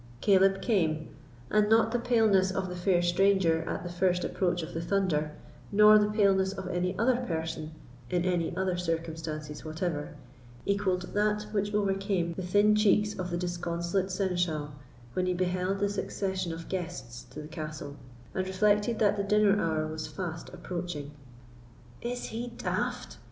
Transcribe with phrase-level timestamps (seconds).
[0.19, 1.09] Caleb came;
[1.51, 5.33] and not the paleness of the fair stranger at the first approach of the thunder,
[5.71, 7.71] nor the paleness of any other person,
[8.09, 10.15] in any other circumstances whatever,
[10.65, 14.71] equalled that which overcame the thin cheeks of the disconsolate seneschal
[15.13, 17.95] when he beheld this accession of guests to the castle,
[18.33, 21.11] and reflected that the dinner hour was fast approaching.
[22.01, 23.17] "Is he daft?"